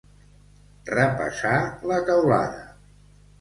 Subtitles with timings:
[0.91, 1.53] Repassar
[1.93, 2.65] la teulada.